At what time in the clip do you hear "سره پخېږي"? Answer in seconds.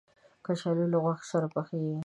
1.31-1.97